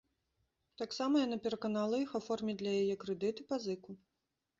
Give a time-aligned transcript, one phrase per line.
[0.81, 3.91] Таксама яна пераканала іх аформіць для яе крэдыт і пазыку.